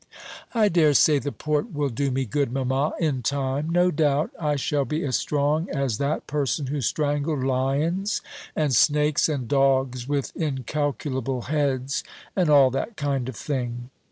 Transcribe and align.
"I 0.55 0.67
dare 0.67 0.95
say 0.95 1.19
the 1.19 1.31
port 1.31 1.73
will 1.75 1.89
do 1.89 2.09
me 2.09 2.25
good, 2.25 2.51
mamma, 2.51 2.93
in 2.99 3.21
time. 3.21 3.69
No 3.69 3.91
doubt 3.91 4.31
I 4.39 4.55
shall 4.55 4.83
be 4.83 5.03
as 5.05 5.15
strong 5.15 5.69
as 5.69 5.99
that 5.99 6.25
person 6.25 6.65
who 6.65 6.81
strangled 6.81 7.43
lions 7.43 8.21
and 8.55 8.73
snakes 8.73 9.29
and 9.29 9.47
dogs 9.47 10.07
with 10.09 10.35
incalculable 10.35 11.43
heads, 11.43 12.03
and 12.35 12.49
all 12.49 12.71
that 12.71 12.97
kind 12.97 13.29
of 13.29 13.35
thing." 13.35 13.91